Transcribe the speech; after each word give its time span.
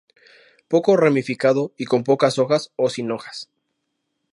Poco 0.67 0.97
ramificado 0.97 1.73
y 1.77 1.85
con 1.85 2.03
pocas 2.03 2.39
hojas 2.39 2.71
o 2.75 2.89
sin 2.89 3.11
hojas. 3.11 3.51